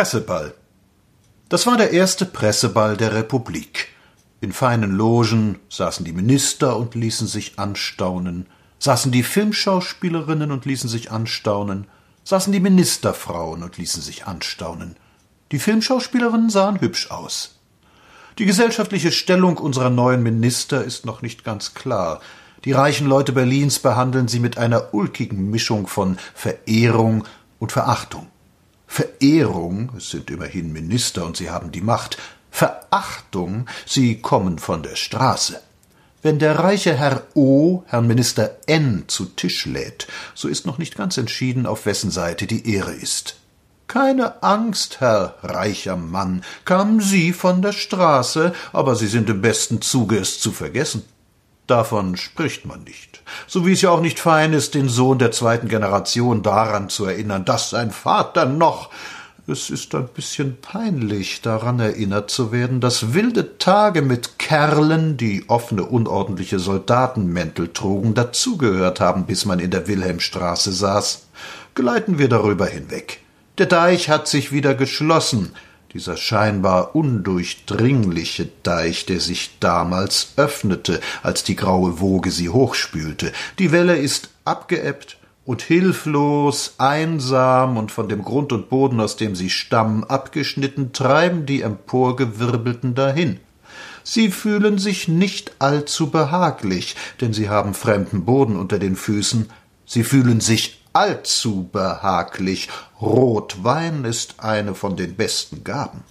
[0.00, 0.54] Presseball.
[1.50, 3.88] Das war der erste Presseball der Republik.
[4.40, 8.46] In feinen Logen saßen die Minister und ließen sich anstaunen,
[8.78, 11.86] saßen die Filmschauspielerinnen und ließen sich anstaunen,
[12.24, 14.96] saßen die Ministerfrauen und ließen sich anstaunen.
[15.52, 17.58] Die Filmschauspielerinnen sahen hübsch aus.
[18.38, 22.22] Die gesellschaftliche Stellung unserer neuen Minister ist noch nicht ganz klar.
[22.64, 27.24] Die reichen Leute Berlins behandeln sie mit einer ulkigen Mischung von Verehrung
[27.58, 28.28] und Verachtung.
[28.92, 32.18] Verehrung, es sind immerhin Minister und sie haben die Macht,
[32.50, 35.62] Verachtung, sie kommen von der Straße.
[36.22, 40.96] Wenn der reiche Herr O Herrn Minister N zu Tisch lädt, so ist noch nicht
[40.96, 43.36] ganz entschieden, auf wessen Seite die Ehre ist.
[43.86, 49.80] Keine Angst, Herr reicher Mann, kamen Sie von der Straße, aber Sie sind im besten
[49.82, 51.04] Zuge, es zu vergessen.
[51.70, 53.22] Davon spricht man nicht.
[53.46, 57.04] So wie es ja auch nicht fein ist, den Sohn der zweiten Generation daran zu
[57.04, 58.90] erinnern, dass sein Vater noch
[59.46, 65.44] es ist ein bisschen peinlich, daran erinnert zu werden, dass wilde Tage mit Kerlen, die
[65.48, 71.28] offene, unordentliche Soldatenmäntel trugen, dazugehört haben, bis man in der Wilhelmstraße saß.
[71.74, 73.20] Gleiten wir darüber hinweg.
[73.58, 75.52] Der Deich hat sich wieder geschlossen
[75.92, 83.32] dieser scheinbar undurchdringliche Deich, der sich damals öffnete, als die graue Woge sie hochspülte.
[83.58, 89.34] Die Welle ist abgeebbt und hilflos, einsam und von dem Grund und Boden, aus dem
[89.34, 93.40] sie stammen, abgeschnitten, treiben die emporgewirbelten dahin.
[94.04, 99.50] Sie fühlen sich nicht allzu behaglich, denn sie haben fremden Boden unter den Füßen,
[99.86, 102.68] sie fühlen sich allzu behaglich.
[103.00, 106.04] Rotwein ist eine von den besten Gaben.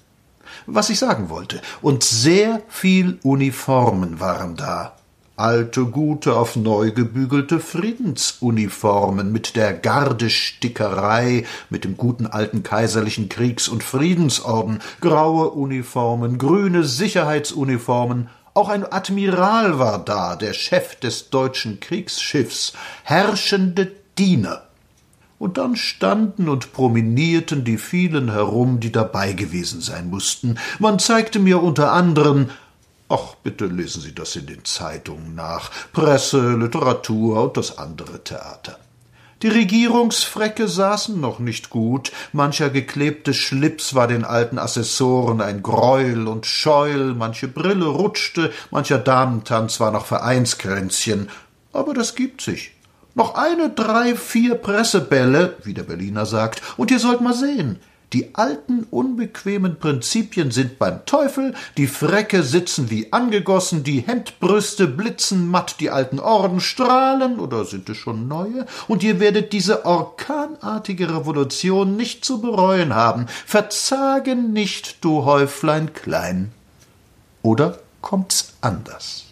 [0.66, 4.96] Was ich sagen wollte, und sehr viel Uniformen waren da.
[5.36, 13.70] Alte, gute, auf neu gebügelte Friedensuniformen mit der Gardestickerei, mit dem guten alten kaiserlichen Kriegs-
[13.70, 21.80] und Friedensorden, graue Uniformen, grüne Sicherheitsuniformen, auch ein Admiral war da, der Chef des deutschen
[21.80, 22.73] Kriegsschiffs,
[23.04, 24.69] herrschende Diener
[25.39, 30.60] und dann standen und promenierten die vielen herum, die dabei gewesen sein mussten.
[30.77, 32.50] Man zeigte mir unter anderem
[33.11, 35.72] Ach, bitte lesen Sie das in den Zeitungen nach.
[35.94, 38.77] Presse, Literatur und das andere Theater.
[39.42, 46.27] Die Regierungsfrecke saßen noch nicht gut, mancher geklebte Schlips war den alten Assessoren ein Greuel
[46.27, 51.30] und Scheuel, manche Brille rutschte, mancher Damentanz war noch Vereinskränzchen,
[51.71, 52.73] aber das gibt sich.
[53.15, 57.80] Noch eine, drei, vier Pressebälle, wie der Berliner sagt, und ihr sollt mal sehen.
[58.14, 65.47] Die alten, unbequemen Prinzipien sind beim Teufel, die Frecke sitzen wie angegossen, die Hemdbrüste blitzen
[65.47, 68.65] matt, die alten Orden strahlen, oder sind es schon neue?
[68.87, 73.27] Und ihr werdet diese orkanartige Revolution nicht zu bereuen haben.
[73.45, 76.52] Verzagen nicht, du Häuflein klein.
[77.43, 79.26] Oder kommt's anders?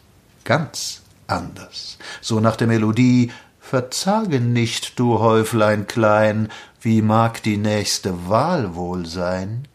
[0.44, 1.98] Ganz anders.
[2.22, 3.32] So nach der Melodie
[3.68, 6.48] Verzage nicht, du Häuflein klein,
[6.80, 9.68] wie mag die nächste Wahl wohl sein?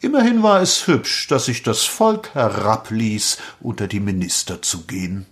[0.00, 5.26] Immerhin war es hübsch, dass sich das Volk herabließ, unter die Minister zu gehen.